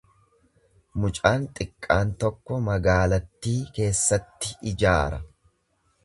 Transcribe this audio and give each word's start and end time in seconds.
Mucaan 1.01 1.43
xiqqaan 1.59 2.13
tokko 2.23 2.57
magaalattii 2.69 3.59
keessatti 3.75 4.55
ijaara. 4.73 5.21